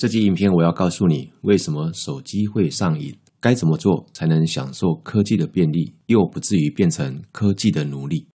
[0.00, 8.26] 这集影片我要告诉你，为什么手机会上瘾，该怎么做才能享受科技的便利，又不至于变成科技的奴隶。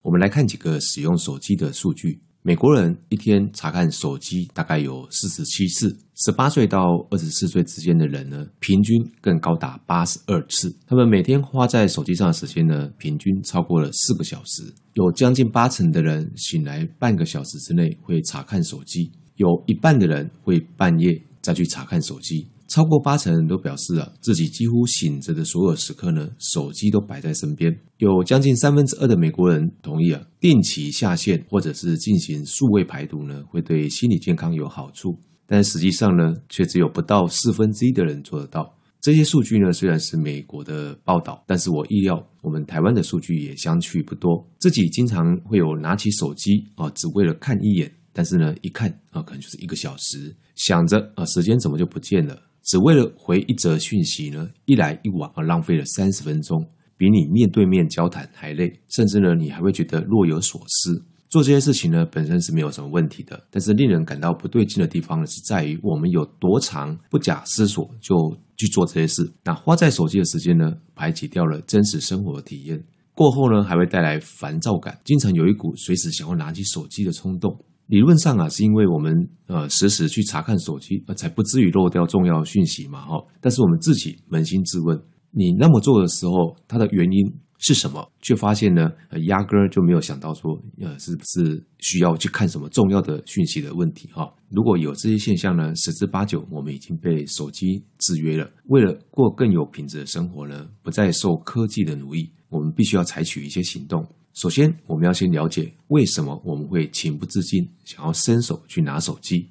[0.00, 2.22] 我们来看几个使用手机的数据。
[2.40, 6.80] 美国人一天查看手机大概有四十七次，十八岁到
[7.10, 10.74] 二十四岁之间的人呢，平均更高达八十二次。
[10.86, 14.62] 他们每天花在手机上的时间呢，平均超过了四个小时。
[14.94, 22.46] 有将近八成的人醒来半个小时之内会查看手机，有一半的人会半夜再去查看手机。
[22.68, 27.72] 超过八成人都表示啊，自己几乎醒着的所有时刻呢，手机都摆在身边。
[27.98, 35.16] 有将近三分之二的美国人同意啊，定期下线或者是进行数位排毒呢，会对心理健康有好处。
[35.46, 38.74] 但实际上呢，却只有不到四分之一的人做得到。
[39.00, 44.44] 这些数据呢，虽然是美国的报道，但是我意料我们台湾的数据也相去不多。
[44.58, 52.34] 自己经常会有拿起手机啊，只为了看一眼，但是呢，一看啊，可能就是一个小时，想着啊，时间怎么就不见了？
[52.62, 61.04] 只为了回一则讯息呢，一来一往而浪费了三十分钟，比你面对面交谈还累，甚至呢，你还会觉得若有所思。
[61.28, 68.16] 做这些事情呢，本身是没有什么问题的，但是令人感到不对劲的地方呢，是在于我们有多长不假思索就
[68.56, 69.30] 去做这些事。
[69.44, 77.56] 那花在手机的时间呢，排挤掉了真实生活的体验，过后呢，还会带来烦躁感，经常有一股随时想要拿起手机的冲动。
[77.86, 79.14] 理论上啊，是因为我们
[79.46, 83.24] 呃时时去查看手机，呃才不至于漏掉重要讯息嘛，哈。
[83.40, 88.10] 但是我们自己扪心自问，你那么做的时候，它的原因是什么？
[88.20, 94.28] 却发现呢，呃，压根儿就没有想到说，呃，是不是需要去看什么重要的讯息的问题，哈。
[94.50, 98.50] 如果有这些现象呢，十之八九我们已经被手机制约了。
[98.64, 104.04] 为了过更有品质的生活呢，不再受科技的奴役，我们必须要采取一些行动。
[104.36, 109.50] 首先，我们要先了解为什么我们会情不自禁想要伸手去拿手机。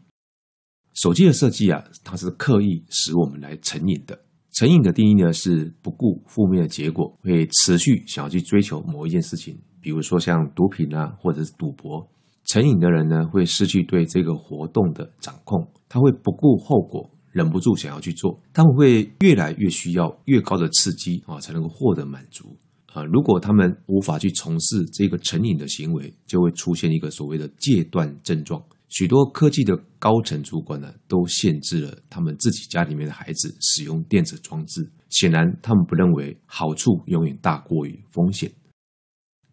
[0.94, 4.18] 手机的设计啊，它是刻意使我们来成瘾的。
[4.52, 12.08] 成瘾的定义呢，是不顾负面的结果，会持续想要去追求某一件事情，比如说像毒品啊，或者是赌博。
[12.46, 18.40] 成瘾的人呢，会失去对这个活动的掌控，他会不顾后果，忍不住想要去做。
[18.54, 22.56] 他们会越来越需要越高的刺激啊，才能够获得满足。
[22.96, 28.64] 啊，如果他们无法去从事这个成瘾的行为，就会出现一个所谓的戒断症状。
[28.88, 34.90] 许多科技的高层主管呢，都限制了他们自己家里面的孩子使用电子装置。
[35.10, 38.50] 显然，他们不认为好处永远大过于风险。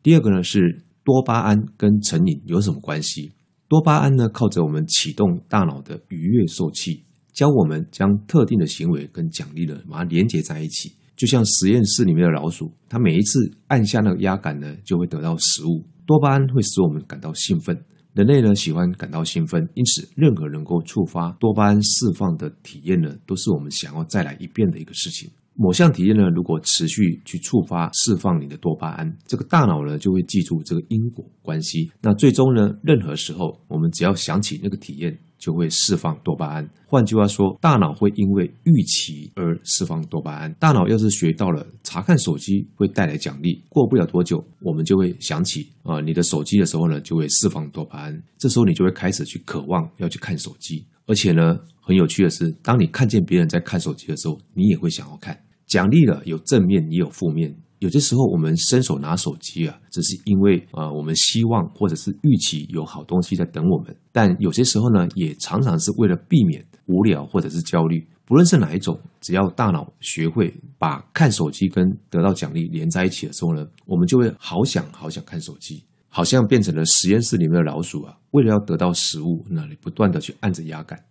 [0.04, 3.32] 第二个呢，是多巴胺跟成瘾有什么关系？
[3.66, 7.04] 多巴胺呢，靠着我们启动大脑的愉悦受器，
[7.34, 10.92] 教我们将特定的行为跟奖励呢，把它连接在一起。
[11.17, 15.84] 就像实验室里面的老鼠，它每一次按下那个压杆呢，就会得到食物。
[16.06, 17.81] 多巴胺会使我们感到兴奋，
[18.15, 25.31] 人类呢喜欢感到兴奋，因此任何能够触发多巴胺释放的体验呢，都是我们想要再来一遍的一个事情。
[25.54, 31.90] 某项体验呢，如果持续去触发释放你的多巴胺，这个大脑呢就会记住这个因果关系。
[32.00, 36.68] 那最终呢，任何时候我们只要想起那个体验，就会释放多巴胺。
[36.86, 40.52] 换句话说，大脑会因为预期而释放多巴胺。
[40.54, 48.22] 大脑要是学到了查看手机会带来奖励，过不了多久，我们就会想起啊，你的手机的时候呢，就会释放多巴胺。
[48.38, 50.86] 这时候你就会开始去渴望要去看手机。
[51.06, 55.38] 而且呢，很有趣的是，当你看见别人在看手机的时候，你也会想要看。
[55.66, 57.54] 奖励了有正面也有负面。
[57.78, 63.96] 有些时候我们伸手拿手机啊，只是因为啊、呃，我们希望或者是预期有好东西在等我们。
[64.12, 68.06] 但有些时候呢，也常常是为了避免无聊或者是焦虑。
[68.24, 75.82] 不论是哪一种，只要大脑学会把看手机跟得到奖励连在一起的时候呢，我们就会好想好想看手机，
[76.15, 81.03] 好像变成了实验室里面的老鼠啊，为了要得到食物，那里不断的去按着压杆。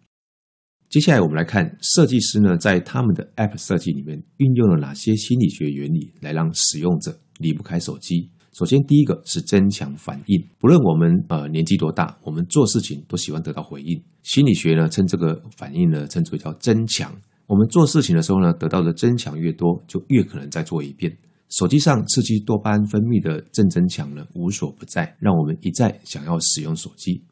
[0.89, 8.29] 接下来我们来看设计师呢，在他们的 App 设计里面运用了哪些心理学原理，来让使用者离不开手机。
[8.53, 10.47] 首先，第一个是增强反应。
[10.59, 14.03] 不论我们呃年纪多大，我们做事情都喜欢得到回应。
[14.21, 17.11] 心理学呢，称这个反应呢，称之为叫增强。
[17.47, 21.17] 我们做事情的时候呢，得到的增强越多，就越可能再做一遍。
[21.51, 27.25] 手机上刺激多巴胺分泌的正增强呢，无所不在，让我们一再想要使用手机。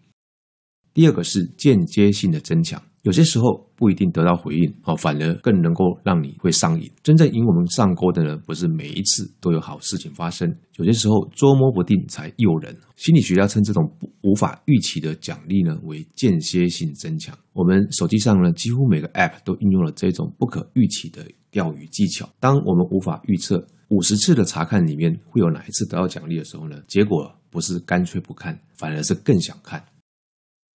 [0.93, 2.81] 第二个是间接性的增强。
[3.03, 6.91] 有些时候不一定得到回应，哦，反而更能够让你会上瘾。
[7.01, 12.75] 真正引我们上钩的呢，不是每一次都有好事情发生，有些时候捉摸不定才诱人。
[12.97, 13.89] 心理学家称这种
[14.21, 17.33] 无法预期的奖励呢，为间歇性增强。
[17.53, 22.29] 我们手机上呢，几乎每个 App 都应用了这种不可预期的钓鱼技巧。
[22.41, 29.83] 当我们无法预测五十次的查看里面会有哪一次得到奖励的时候呢，结果不是干脆不看，反而是更想看。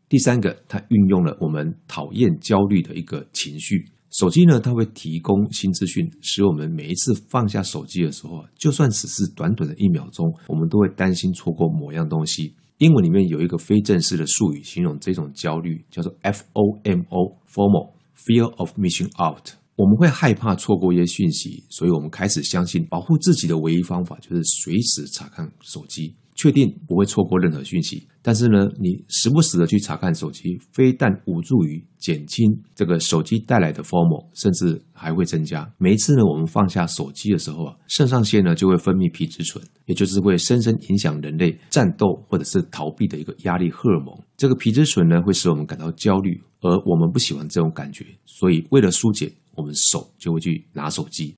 [0.09, 3.91] 第三个，它运用了我们讨厌焦虑的一个情绪。
[4.11, 12.55] 手机呢，它会提供新资讯，使我们每一次放下手机的时候，就算只是短短的一秒钟，我们都会担心错过某样东西。
[12.79, 19.55] 英文里面有一个非正式的术语形容这种焦虑，叫做 FOMO（FOMO），Fear of Missing Out。
[19.77, 26.15] 我们会害怕错过一些讯息，所以我们开始相信保护自己的唯一方法就是随时查看手机。
[26.37, 32.45] 确定不会错过任何讯息，但是呢，你时不时的去查看手机，非但无助于减轻
[32.75, 35.73] 这个手机带来的 FOMO，甚至还会增加。
[35.79, 44.13] 每一次呢，我们放下手机的时候啊，肾上腺呢就会分泌皮质醇，也就是会深深影响人类战斗或者是逃避的一个压力荷尔蒙。
[44.37, 51.35] 这个皮质醇呢会使我们感到焦虑，而我们不喜欢这种感觉，所以为了疏解，我们手就会去拿手机。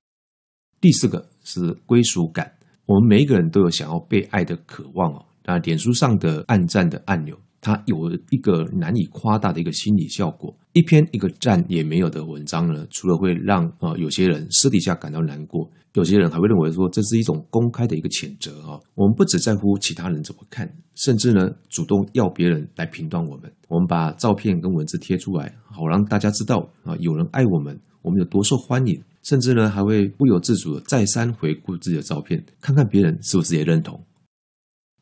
[0.79, 2.51] 第四个是归属感。
[2.85, 5.25] 我们每一个人都有想要被爱的渴望哦。
[5.45, 10.55] 那脸书上的按赞的按钮，它有一个难以夸大的一个心理效果。
[10.73, 18.79] 一篇一个赞也没有的文章呢，除了会让呃有些人私底下感到难过，有些人还会认为说这是一种公开的一个谴责啊。
[18.93, 23.51] 我们不只在乎其他人怎么看，甚至呢主动要别人来评断我们。
[23.67, 29.03] 我们把照片跟文字贴出来，好让大家知道啊有人爱我们，我们有多受欢迎。
[29.23, 34.01] 甚至呢，还会不由自主的再三回顾自己的照片，看看别人是不是也认同。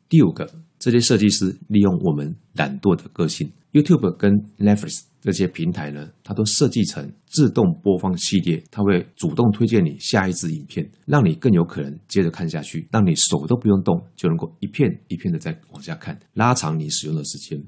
[0.10, 0.50] 第五个，
[0.80, 17.64] 这些设计师利用我们懒惰的个性，YouTube 跟 Netflix 这些平台呢，它都设计成自动播放系列，它会主动推荐你下一支影片，让你更有可能接着看下去，让你手都不用动就能够一片一片的再往下看，拉长你使用的时间。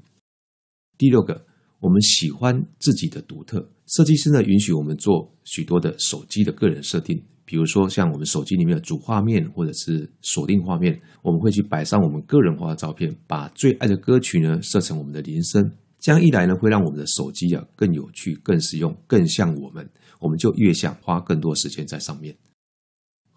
[0.96, 1.46] 第六个。
[1.80, 15.70] 我们喜欢自己的独特，设计师呢允许我们做许多的手机的个人设定，比如说像我们手机里面的主画面或者是锁定画面，我们会去摆上我们个人化的照片，把最爱的歌曲呢设成我们的铃声，
[16.00, 19.88] 这样一来呢会让我们的手机啊更有趣、更实用、更像我们，
[20.20, 22.34] 我们就越想花更多时间在上面。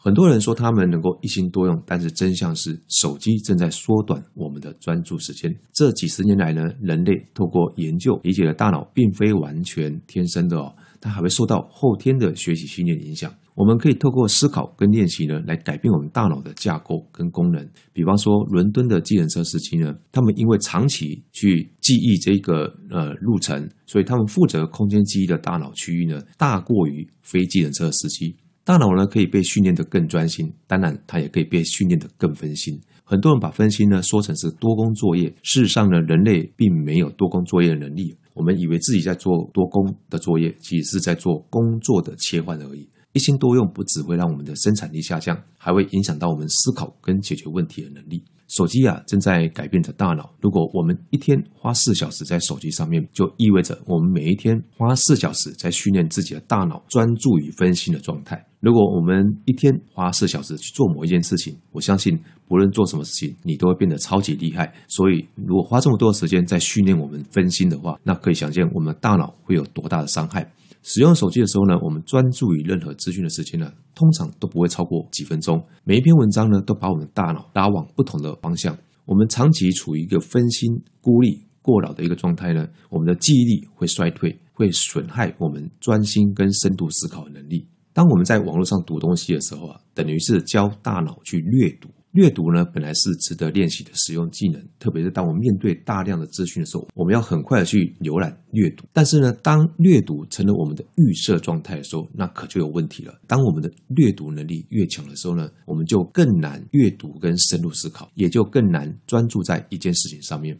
[0.03, 5.55] 很多人说他们能够一心多用，但是真相是手机正在缩短我们的专注时间。
[5.71, 13.31] 这几十年来呢，人类透过研究理解了大脑并非完全天生的哦，它还会受到后天的学习训练影响。
[13.53, 17.69] 我们可以透过思考跟练习呢，来改变我们大脑的架构跟功能。
[17.93, 28.35] 比方说，伦敦的计程车司机呢，他们因为长期去记忆这个呃路程，所以他们负责空间记忆的大脑区域呢，大过于非计程车司机。
[28.63, 32.79] 大脑呢可以被训练得更专心，当然它也可以被训练得更分心。
[33.03, 38.15] 很多人把分心呢说成是多工作业，事实上呢，人类并没有多工作业的能力。
[38.33, 42.87] 我们以为自己在做多工的作业，其实是在做工作的切换而已。
[43.13, 48.23] 一心多用不只会让我们的生产力下降，还会影响到我们思考跟解决问题的能力。
[48.47, 50.33] 手机啊，正在改变着大脑。
[50.39, 58.45] 如果我们一天花四小时在手机上面，就意味着我们每一天花四小时在训练自己的大脑专注与分心的状态。
[58.61, 62.17] 如果我们一天花四小时去做某一件事情，我相信
[62.47, 64.71] 不论做什么事情，你都会变得超级厉害。
[64.87, 70.47] 所以，如果花这么多的时间在训练我们分心的话，那可以想见我们大脑会有多大的伤害。
[70.83, 75.59] 使用手机的时候呢，我们专注于任何资讯的时间呢，通常都不会超过几分钟。
[75.83, 78.77] 每一篇文章呢，都把我们大脑拉往不同的方向。
[79.05, 80.69] 我们长期处于一个分心、
[81.01, 87.65] 孤立、过劳的一个状态呢，我们的记忆力会衰退，会损害我们专心跟深度思考的能力。
[87.93, 91.89] 当我们在网络上读东西的时候啊，等于是教大脑去阅读。
[92.13, 98.83] 阅读呢，本来是值得练习的实用技能，特别是当我们面对大量的资讯的时候，我们要很快的去浏览阅读。
[98.91, 103.17] 但是呢，当阅读成了我们的预设状态的时候，那可就有问题了。
[103.27, 110.59] 当我们的阅读能力越强的时候呢，我们就更难阅读跟深入思考，也就更难专注在一件事情上面。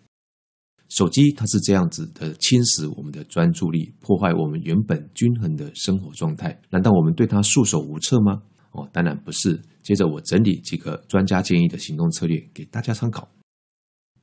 [0.91, 6.59] 手机它是这样子的侵蚀我们的专注力，破坏我们原本均衡的生活状态。
[6.69, 8.41] 难道我们对它束手无策吗？
[8.73, 9.57] 哦，当然不是。
[9.81, 13.31] 接着我整理几个专家建议的行动策略给大家参考。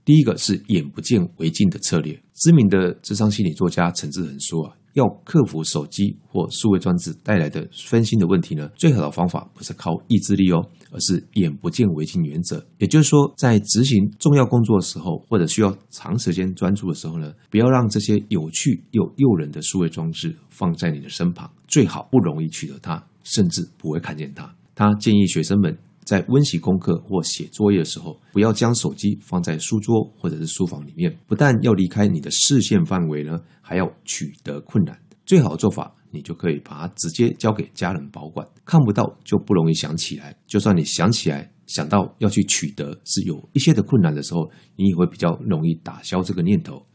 [0.05, 2.23] 第一个是眼不见为净的策略。
[2.35, 12.65] 知名的智商心理作家陈志恒说啊，要克服手机或数位装置带来的分心的问题呢，最好的方法不是靠意志力哦，而是眼不见为净原则。
[12.79, 23.03] 也就是说，在执行重要工作的时候，或者需要长时间专注的时候呢，不要让这些有趣又诱人的数位装置放在你的身旁，最好不容易取得它。
[23.25, 24.51] 甚至不会看见它。
[24.75, 25.77] 他建议学生们
[26.09, 31.15] 在温习功课或写作业的时候，不要将手机放在书桌或者是书房里面。
[31.27, 34.99] 不但要离开你的视线范围呢，还要取得困难。
[35.27, 38.49] 最好的做法，你就可以把它直接交给家人保管。
[38.65, 40.35] 看不到就不容易想起来。
[40.47, 46.87] 就算你想起来，想到要去取得是有一些的困难的时候，你也会比较容易打消这个念头。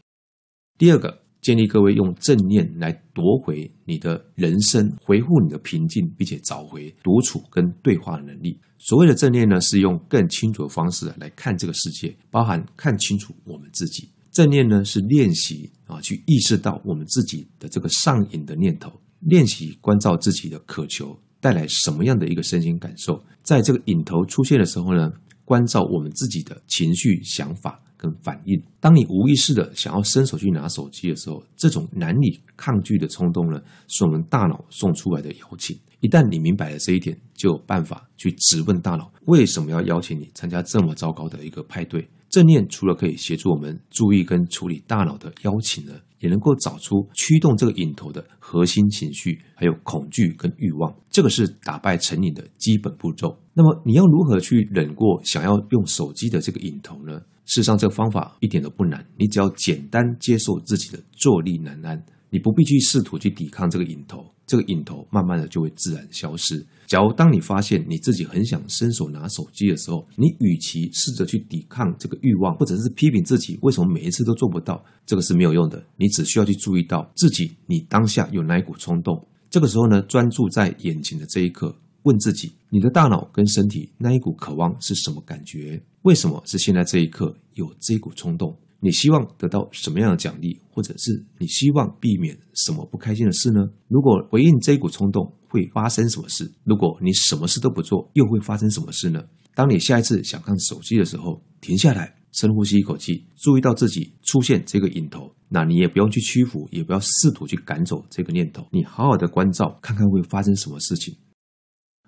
[0.76, 8.58] 第二个，建议各位用正念来夺回你的人生，回复你的平静，并且找回独处跟对话的能力。
[8.78, 14.08] 所谓的正念呢，是用更清楚的方式来看这个世界，包含看清楚我们自己。
[14.32, 23.22] 正念呢，是练习啊，去意识到我们自己的这个上瘾的念头，练习关照自己的渴求带来什么样的一个身心感受。
[23.42, 25.12] 在这个瘾头出现的时候呢，
[25.44, 28.62] 关照我们自己的情绪、想法跟反应。
[28.80, 35.78] 当你无意识的想要伸手去拿手机的时候，这种难以抗拒的冲动呢，是我们大脑送出来的邀请。
[36.00, 42.06] 一旦你明白了这一点，就有办法去质问大脑为什么要邀请你参加这么糟糕的一个派对。
[42.28, 50.92] 正念除了可以协助我们注意跟处理大脑的邀请呢，也能够找出驱动这个瘾头的核心情绪，还有恐惧跟欲望。
[51.10, 53.38] 这个是打败成瘾的基本步骤。
[53.54, 57.20] 那么你要如何去忍过想要用手机的这个瘾头呢？
[57.46, 62.04] 事实上，这个方法一点都不难，你只要简单接受自己的坐立难安。
[62.30, 66.66] 你不必去试图去抵抗这个瘾头，这个瘾头慢慢的就会自然消失。
[66.88, 75.80] 假如当你发现你自己很想伸手拿手机的时候，你与其试着去抵抗这个欲望，或者是批评自己为什么每一次都做不到，这个是没有用的。
[75.96, 79.28] 你只需要去注意到自己，你当下有哪一股冲动。
[79.48, 85.82] 这个时候呢，专注在眼前的这一刻，问自己，你的大脑跟身体那一股渴望是什么感觉？
[86.02, 88.56] 为什么是现在这一刻有这股冲动？
[88.80, 93.60] 你希望得到什么样的奖励，或者是你希望避免什么不开心的事呢？
[93.88, 96.52] 如果回应这股冲动，会发生什么事？
[96.64, 99.24] 如果你什么事都不做，又会发生什么事呢？
[99.54, 111.16] 当你下一次想看手机的时候，停下来，深呼吸一口气，注意到自己出现这个瘾头，那你也不用去屈服，也不要试图去赶走这个念头，你好好的关照，看看会发生什么事情。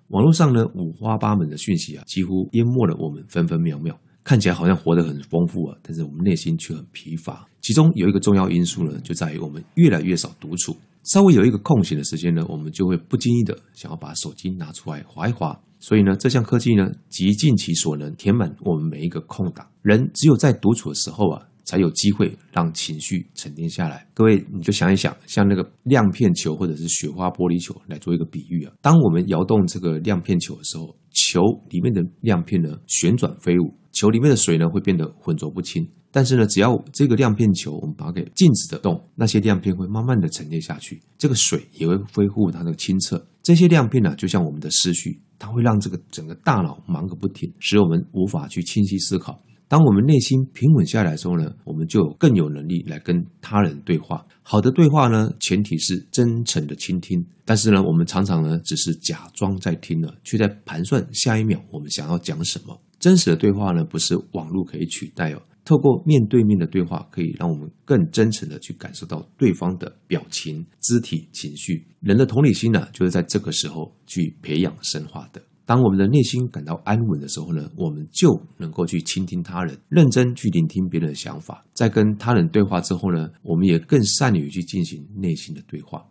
[0.09, 3.99] 网络上呢，五花八门的讯息啊，几乎淹没了我们分分秒秒。
[4.23, 7.47] 看起来好像活得很丰富啊，但是我们内心却很疲乏。
[7.61, 10.77] 其中有一个重要因素呢，就在于我们越来越少独处。
[11.05, 15.57] 稍微有一个空闲的时间呢，我们就会不经意的想要把手机拿出来滑一滑。
[15.79, 19.65] 所以呢，这项科技呢，极尽其所能填满我们每一个空档。
[19.83, 24.09] 人只有在独处的时候啊，才有机会让情绪沉淀下来。
[24.15, 28.73] 各位，你就想一想，像那个亮片球或者是雪花玻璃球来做一个比喻啊。
[28.81, 33.75] 当我们摇动这个亮片球的时候，球里面的亮片呢，旋转飞舞。
[33.93, 43.27] 球里面的水呢，会变得浑浊不清，但是呢，只要这个亮片球我们把它给静止的动，那些亮片会慢慢的沉淀下去，这个水也会恢复它的清澈。
[43.43, 49.43] 这些亮片呢，就像我们的思绪，它会让这个整个大脑忙个不停，使我们无法去清晰思考。
[49.69, 54.25] 当我们内心平稳下来之后呢，我们就更有能力来跟他人对话。
[54.43, 62.81] 好的对话呢，前提是真诚的倾听，但是呢，我们常常呢，只是假装在听了，却在盘算下一秒我们想要讲什么。
[63.01, 65.43] 真实的对话呢，不是网络可以取代哦。
[65.65, 71.85] 透过面对面的对话，可以让我们更真诚的去感受到对方的表情、肢体、情绪。
[71.99, 75.43] 人的同理心呢，就是在这个时候去培养深化的。
[75.67, 81.65] 当我们的内心感到安稳的时候呢，我们就能够去倾听他人，认真去聆听别人的想法。
[81.75, 86.07] 在跟他人对话之后呢，我们也更善于去进行内心的对话。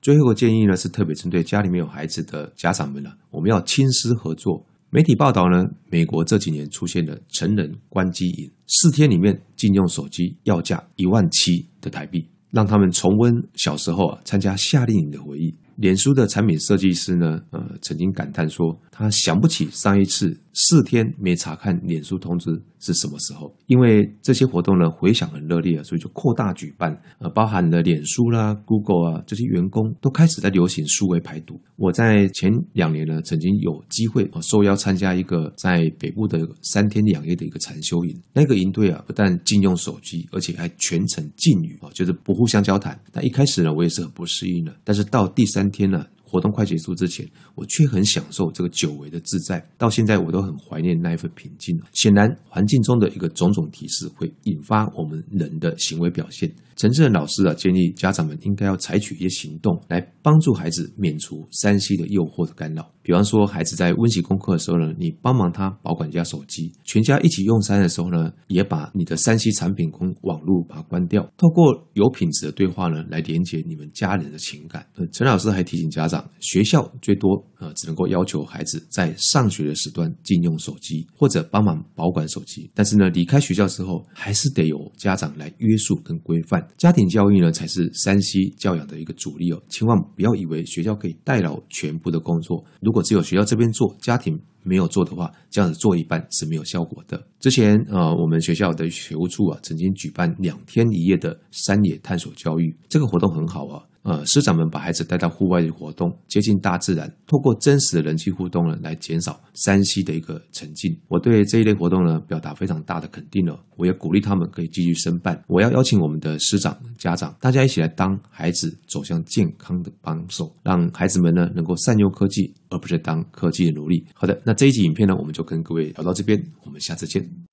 [0.00, 4.66] 最后一个建议呢，是特别针对家里面有孩子的家长们了，我们要亲师合作。
[4.88, 15.54] 媒体报道呢，美国这几年出现了成人关机瘾，四天里面禁用手机，要价一万七的台币，让他们重温小时候啊参加夏令营的回忆。
[15.76, 17.40] 脸书的产品设计师呢，
[17.82, 23.54] 曾经感叹说，他想不起上一次四天没查看脸书通知是什么时候。
[23.66, 31.60] 因为这些活动呢，回响很热烈，所以就扩大举办，呃，包含了脸书啦、Google 啊这些员工都开始在流行数位排毒。
[31.76, 43.00] 我在前两年呢，曾经有机会受邀参加一个在北部的三天两夜的一个禅修营，那个营队啊，不但禁用手机，而且还全程禁语啊，就是不互相交谈。
[43.14, 45.62] 那一开始呢，我也是很不适应的，但是到第三。
[45.62, 49.62] 三天了，活动快结束之前，我却很享受这个久违的自在。
[49.76, 51.78] 到现在，我都很怀念那一份平静。
[51.92, 56.50] 显然，环境中的一个种种提示会引发我们人的行为表现。
[56.74, 62.90] 陈志仁老师啊，建议家长们应该要采取一些行动，来帮助孩子免除 3C 的诱惑的干扰。
[63.02, 71.22] 比方说，孩子在温习功课的时候呢，你帮忙他保管一下手机；全家一起用餐的时候呢，也把你的 3C 产品跟网络把它关掉。
[71.36, 74.86] 透过有品质的对话呢，来连接你们家人的情感。
[75.12, 82.70] 陈老师还提醒家长学校最多呃只能够要求孩子在上学的时段禁用手机，或者帮忙保管手机。
[82.74, 86.66] 但是呢，离开学校之后，还是得由家长来约束跟规范。
[86.76, 89.62] 家庭教育呢，才是 3C 教养的一个主力哦。
[89.68, 97.26] 千万不要以为学校可以代劳全部的工作，如果只有学校这边做，家庭没有做的话，这样子做一半是没有效果的。
[97.40, 103.82] 之前呃，我们学校的学务处啊，曾经举办两天一夜的山野探索教育，这个活动很好啊。
[104.02, 110.92] 呃，师长们把孩子带到户外活动，接近大自然，透过真实的人际互动呢，来减少 3C 的一个沉浸。
[111.06, 113.58] 我对这一类活动呢，表达非常大的肯定了。
[113.76, 115.40] 我也鼓励他们可以继续申办。
[115.46, 124.04] 我要邀请我们的师长、家长，大家一起来当孩子走向健康的帮手，让孩子们呢能够善用科技，而不是当科技的奴隶。
[124.14, 127.51] 好的，那这一集影片呢，我们就跟各位聊到这边，我们下次见。